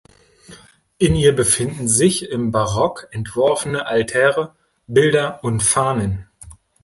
In 0.97 1.13
ihr 1.13 1.35
befinden 1.35 1.87
sich 1.87 2.27
im 2.27 2.49
Barock 2.51 3.07
entworfene 3.11 3.85
Altäre, 3.85 4.55
Bilder, 4.87 5.39
Fahnen. 5.59 6.25